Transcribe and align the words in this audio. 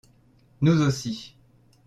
Nous 0.61 0.81
aussi. 0.81 1.35